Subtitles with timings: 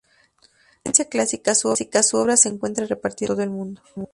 [0.77, 1.69] De tendencia clásica, su
[2.17, 3.83] obra se encuentra repartida por todo el mundo.